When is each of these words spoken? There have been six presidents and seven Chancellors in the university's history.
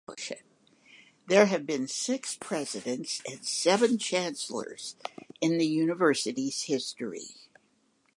There 1.27 1.45
have 1.45 1.67
been 1.67 1.87
six 1.87 2.35
presidents 2.35 3.21
and 3.29 3.45
seven 3.45 3.99
Chancellors 3.99 4.95
in 5.41 5.59
the 5.59 5.67
university's 5.67 6.63
history. 6.63 7.35